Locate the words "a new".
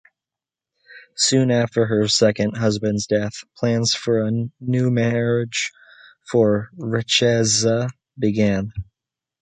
4.25-4.89